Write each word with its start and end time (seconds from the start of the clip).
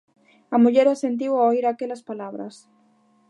A 0.55 0.57
muller 0.63 0.87
asentiu 0.89 1.31
ao 1.35 1.47
oír 1.51 1.65
aquelas 1.67 2.05
palabras. 2.09 2.55